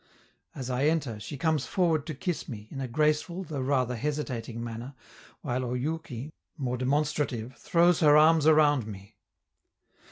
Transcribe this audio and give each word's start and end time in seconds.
As 0.55 0.71
I 0.71 0.85
enter, 0.85 1.19
she 1.19 1.37
comes 1.37 1.67
forward 1.67 2.07
to 2.07 2.15
kiss 2.15 2.49
me, 2.49 2.67
in 2.71 2.81
a 2.81 2.87
graceful, 2.87 3.43
though 3.43 3.61
rather 3.61 3.95
hesitating 3.95 4.63
manner, 4.63 4.95
while 5.41 5.61
Oyouki, 5.63 6.31
more 6.57 6.77
demonstrative, 6.79 7.53
throws 7.55 7.99
her 7.99 8.17
arms 8.17 8.47
around 8.47 8.87
me. 8.87 9.15